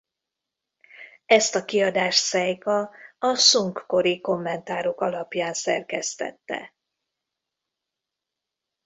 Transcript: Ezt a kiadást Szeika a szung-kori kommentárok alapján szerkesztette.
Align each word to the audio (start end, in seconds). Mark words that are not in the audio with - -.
Ezt 1.25 1.55
a 1.55 1.65
kiadást 1.65 2.23
Szeika 2.23 2.79
a 3.19 3.35
szung-kori 3.35 4.21
kommentárok 4.21 5.01
alapján 5.01 5.53
szerkesztette. 5.53 6.73